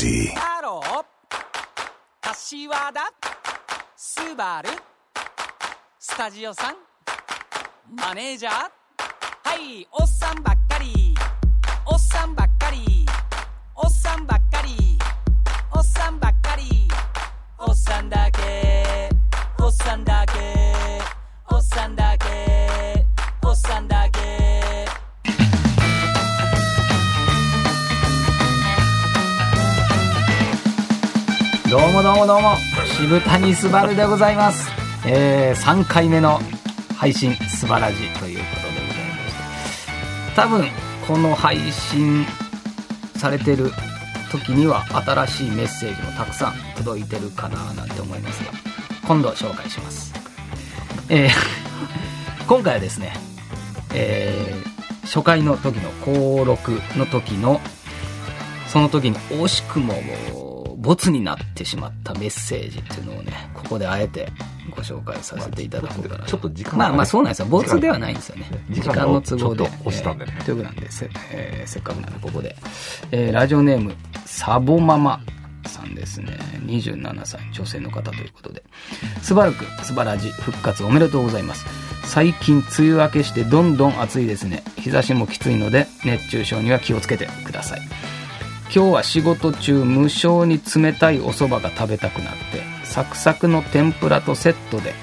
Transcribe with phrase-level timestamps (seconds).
[0.00, 0.32] melody.
[0.34, 1.04] ハロー
[2.22, 3.00] 柏田
[3.96, 4.70] スバル
[5.98, 6.76] スタジオさん
[7.96, 10.59] マネージャーはいおっさんばっ
[31.70, 32.56] どうもどうもどうも。
[32.96, 34.68] 渋谷すばるでございます、
[35.06, 36.40] えー、3回目の
[36.96, 40.34] 配信すばらじということでございまして。
[40.34, 40.68] 多分
[41.06, 42.26] この配信
[43.14, 43.70] されてる
[44.32, 48.50] 時には新しいメッセージもたくさん届いてるかななんて思いますが
[49.06, 50.12] 今度紹介します。
[51.08, 51.30] えー
[52.48, 53.14] 今回はですね
[53.94, 57.60] えー初回の時の登録の時の
[58.66, 60.00] その時に惜しくもも
[60.46, 60.49] う、
[60.80, 64.32] ボツになってしまったメッセージっていうのをね、ここであえて
[64.70, 66.24] ご紹介させていただこうかな。
[66.24, 67.46] ちょっと時間まあまあそうなんですよ。
[67.46, 68.46] ボツではないんですよね。
[68.70, 69.64] 時間の都合で。
[69.64, 72.56] 押したんでねえーということなんで、せ,、えーせっかくなんでここで。
[73.12, 75.20] えーラジオネーム、サボママ
[75.66, 76.38] さんですね。
[76.64, 78.62] 27歳、女性の方ということで。
[79.20, 81.66] スバルク、スバラジ、復活おめでとうございます。
[82.04, 84.64] 最近、梅雨明けしてどんどん暑いですね。
[84.78, 87.80] 日差しもきついので、熱中症には気をつけてください。
[88.72, 94.94] 今日は仕事中無性に冷たいお蕎麦が食べたくなってサクサクの天ぷらとセットで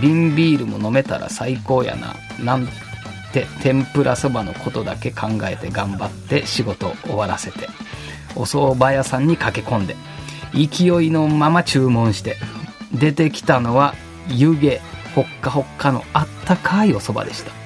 [0.00, 2.66] 瓶ビールも飲めたら最高やななん
[3.32, 7.68] て天ぷらそばのことだけ考えて頑張って仕事を終わらせて
[8.34, 9.94] お蕎麦屋さんに駆け込んで
[10.52, 12.36] 勢いのまま注文して
[12.92, 13.94] 出てきたのは
[14.28, 14.78] 湯気
[15.14, 17.62] ほっかほっかのあったかいお蕎麦でした。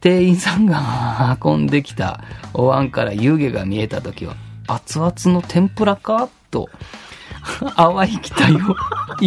[0.00, 4.34] 店員さんが運んできたお椀から湯気が見えた時は
[4.74, 6.68] 熱々の天ぷらかと
[7.76, 8.74] 淡い期待を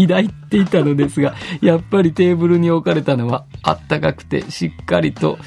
[0.08, 5.38] 抱いていたのですがやっぱりテーブルに置かれたのはあったかくてしっかりと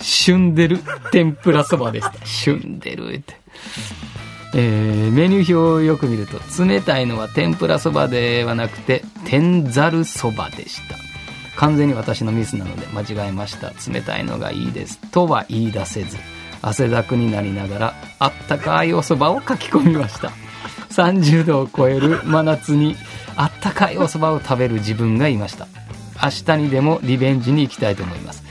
[0.00, 0.78] 旬でる
[1.10, 2.26] 天ぷらそばでした。
[2.26, 3.36] 旬でるって。
[4.54, 10.96] えーメニュー表をよく見ると冷たいのは天ぷらそばではなくて天ざるそばでした。
[11.56, 13.72] 完全に私のミスなので間違えました。
[13.90, 14.98] 冷たいのがいいです。
[15.10, 16.16] とは言い出せず。
[16.62, 20.30] 汗だくになりながらあったかいお蕎麦を書き込みました
[20.90, 22.96] 30度を超える真夏に
[23.36, 25.66] あったかいお蕎麦を食べる自分がいました
[26.22, 28.42] 明日にでもリベンジに行きたいと思います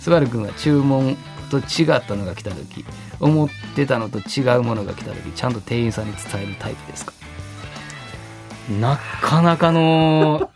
[0.00, 1.16] スバル君は注文
[1.50, 2.84] と違ったのが来た時
[3.18, 7.12] 思ってたのと違うものが来た時ちゃんと店員さんに伝えるタイプですか？
[8.80, 10.48] なかなかの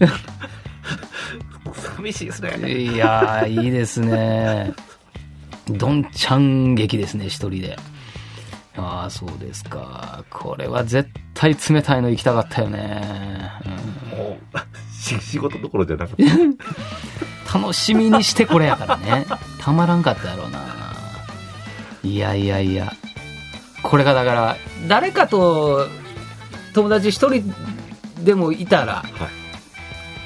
[1.74, 2.70] 寂しいですね。
[2.72, 4.72] いやー、いいですね。
[5.68, 7.76] どんちゃん劇ですね、一人で。
[8.76, 10.24] ああ、そうですか。
[10.30, 13.50] これは絶対冷たいの行きたかったよね。
[14.16, 16.56] もう、し仕事どころじゃなくて、う ん
[17.52, 19.26] 楽しみにしてこれやからね。
[19.60, 20.60] たまらんかったやろうな。
[22.02, 22.92] いやいやいや。
[23.82, 24.56] これがだから、
[24.88, 25.86] 誰かと
[26.72, 27.44] 友達一人
[28.24, 29.04] でもいたら、は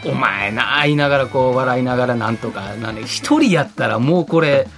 [0.05, 0.09] い。
[0.09, 4.69] お前な言いながらこう笑いながらなんとかな一人やったらもうこれ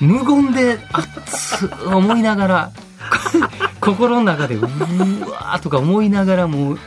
[0.00, 2.70] 無言で熱っ思いながら
[3.80, 6.78] 心の中でうわーとか思いながらもう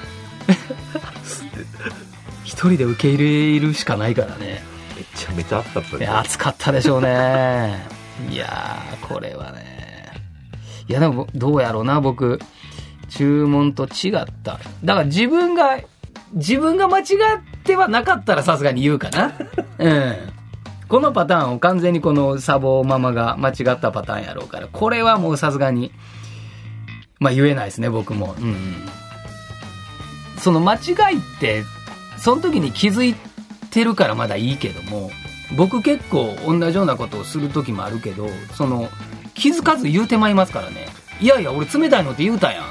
[2.44, 4.62] 一人で受け入れるしかないからね。
[4.98, 7.88] めちゃめちゃ暑かったですいや暑かったでしょうね。
[8.30, 10.12] いやーこれはね。
[10.88, 12.40] いやでもどうやろうな僕。
[13.10, 14.60] 注文と違った。
[14.84, 15.80] だから自分が
[16.34, 17.06] 自分が間違っ
[17.64, 19.32] てはなかったらさすがに言うかな。
[19.78, 20.16] うん
[20.90, 25.92] このパターンを完全にこのサボママが間違ったパターンやろうからこれはもうさすがに
[27.20, 28.36] まあ言えないですね僕も。
[28.38, 28.56] うんうん
[30.40, 31.64] その間違いって
[32.18, 33.14] その時に気づい
[33.72, 35.12] てるからまだいいけども
[35.58, 38.88] 僕結構同じようなことをする時もあるけどその
[39.34, 40.88] 気づかず言うてまいりますからね。
[41.22, 42.66] いやいや俺冷たいのって言うたやん。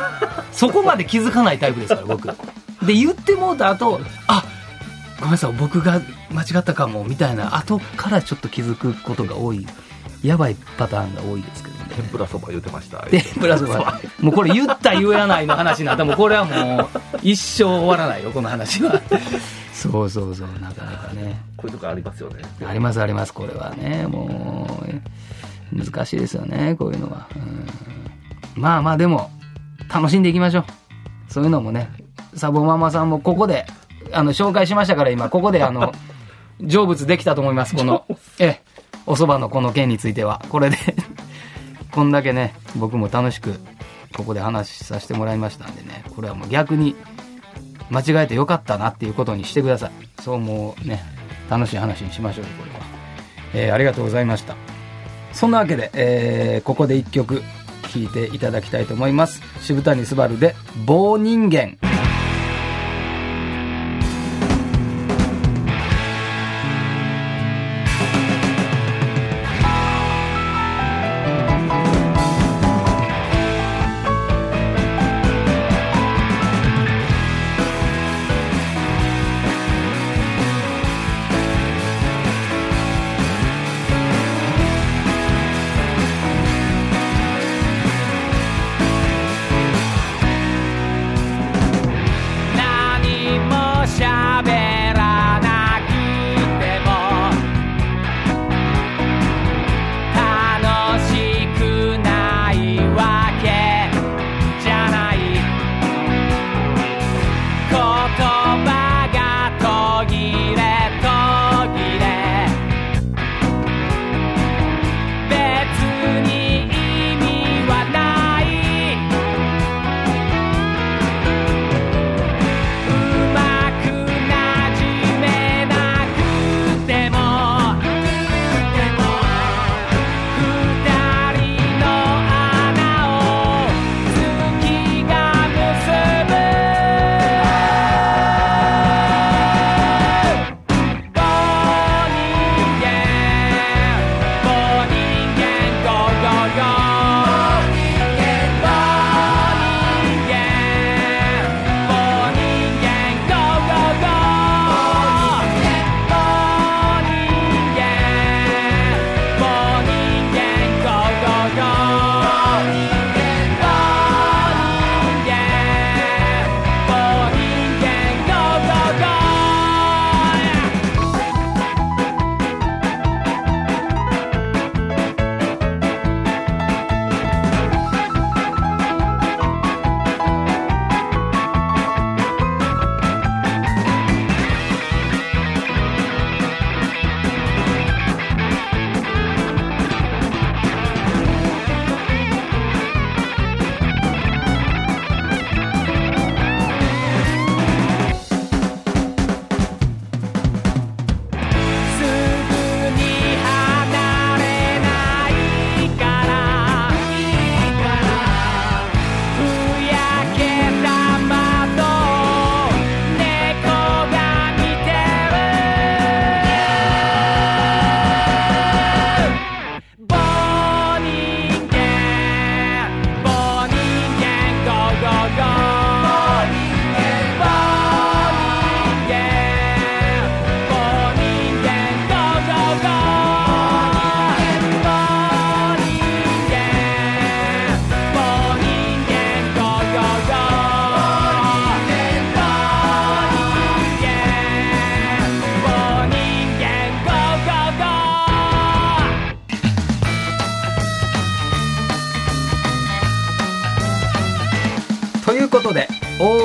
[0.52, 2.26] そこまで気づかないタイプですから僕。
[2.26, 4.44] で言ってもうた後あ
[5.20, 6.00] ごめんなさい僕が
[6.32, 9.66] 間違ったかもみたいな後からちょっと気づくことが多い。
[10.22, 11.86] やばいパターンが多いですけどね。
[11.94, 12.98] 天ぷらそば言うてました。
[13.10, 14.00] 天ぷらそば。
[14.20, 16.88] もうこれ言った言わないの話になったらもうこれはもう
[17.22, 19.00] 一生終わらないよこの話は。
[19.72, 21.40] そうそうそうなかなかね。
[21.56, 22.42] こういうとこありますよね。
[22.66, 24.06] ありますありますこれはね。
[24.06, 24.68] も
[25.72, 27.26] う難しいですよねこういうのは。
[27.34, 27.66] うん。
[28.60, 29.30] まあまあでも
[29.92, 30.64] 楽しんでいきましょう。
[31.32, 31.88] そういうのもね
[32.34, 33.64] サボママさんもここで
[34.12, 35.92] あの紹介しましたから今ここであの
[36.60, 38.04] 成仏できたと思いますこの
[38.38, 38.62] ええ
[39.06, 40.76] お蕎麦のこの件についてはこれで
[41.90, 43.58] こんだけね僕も楽しく
[44.16, 46.96] ここで話しさせてもらいましたんでね、これはもう逆に
[47.90, 49.90] 間違えてよかったなっていうことにしてください。
[50.22, 51.02] そうもうね、
[51.48, 52.78] 楽しい話にしましょうよ、これは。
[53.54, 54.56] えーありがとうございました。
[55.32, 57.42] そんなわけで、えーここで一曲
[57.92, 59.42] 聴いていただきたいと思います。
[59.60, 60.54] 渋谷すばるで、
[60.84, 61.76] 棒人間。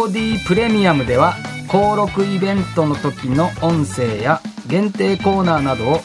[0.05, 1.33] OD プレミアムでは
[1.65, 5.99] 登録イベントの時の音声や限定コーナーなどを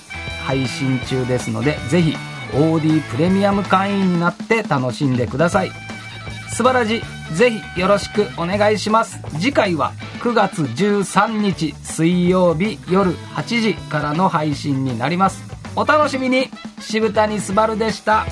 [0.47, 2.16] 配信中ですのでぜひ
[2.54, 5.71] OD プレミアム会員になって楽しんでください。
[6.49, 7.02] すばらじ
[7.35, 9.21] ぜひよろしくお願いします。
[9.38, 15.45] 次回は9月13日水曜日夜8時からの配信になります。
[15.76, 16.49] お楽しみに。
[16.80, 18.25] 渋谷すばるでした。